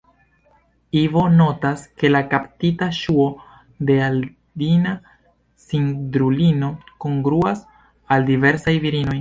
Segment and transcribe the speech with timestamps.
[1.01, 3.27] Ivo notas, ke la kaptita ŝuo
[3.91, 6.71] de Aldina-Cindrulino
[7.07, 7.63] kongruas
[8.17, 9.07] al diversaj virinoj.